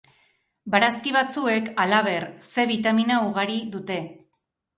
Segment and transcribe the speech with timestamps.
[0.75, 4.01] Barazki batzuek, halaber, C bitamina ugari dute.